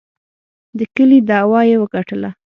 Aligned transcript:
د 0.77 0.79
کلي 0.95 1.19
دعوه 1.29 1.59
یې 1.69 1.75
وګټله. 1.81 2.29